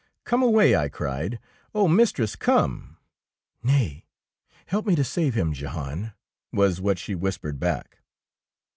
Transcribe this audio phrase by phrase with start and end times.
[0.25, 1.37] ''Come away,'' I cried,"
[1.75, 2.97] oh, mistress, come.""
[3.63, 4.05] Nay,
[4.65, 6.13] help me to save him, Jehan,"
[6.51, 7.99] was what she whispered back.